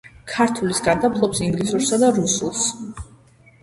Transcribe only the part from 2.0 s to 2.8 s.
და რუსულს.